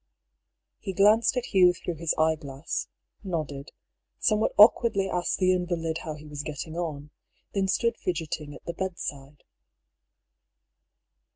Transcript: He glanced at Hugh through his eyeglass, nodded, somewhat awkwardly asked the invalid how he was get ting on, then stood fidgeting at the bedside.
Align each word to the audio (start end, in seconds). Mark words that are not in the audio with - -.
He 0.79 0.93
glanced 0.93 1.37
at 1.37 1.45
Hugh 1.53 1.73
through 1.73 1.97
his 1.97 2.15
eyeglass, 2.17 2.87
nodded, 3.23 3.69
somewhat 4.17 4.51
awkwardly 4.57 5.07
asked 5.07 5.37
the 5.37 5.53
invalid 5.53 5.99
how 5.99 6.15
he 6.15 6.25
was 6.25 6.41
get 6.41 6.57
ting 6.57 6.75
on, 6.75 7.11
then 7.53 7.67
stood 7.67 7.97
fidgeting 7.99 8.55
at 8.55 8.65
the 8.65 8.73
bedside. 8.73 9.43